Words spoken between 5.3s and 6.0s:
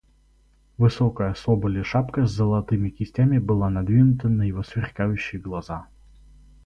глаза.